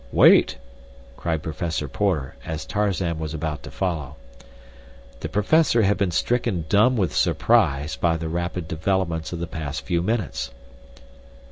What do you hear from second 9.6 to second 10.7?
few minutes.